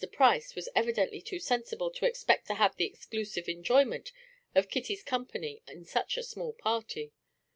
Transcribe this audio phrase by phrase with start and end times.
[0.11, 4.11] Price was evidently too sensible to expect to have the exclusive enjoyment
[4.55, 7.13] of Kitty's company in such a small party.